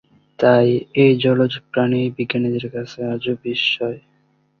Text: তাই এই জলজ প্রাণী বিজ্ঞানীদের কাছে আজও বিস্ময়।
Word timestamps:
তাই 0.39 0.67
এই 0.95 1.11
জলজ 1.23 1.53
প্রাণী 1.69 2.01
বিজ্ঞানীদের 2.17 2.65
কাছে 2.75 2.99
আজও 3.13 3.33
বিস্ময়। 3.43 3.97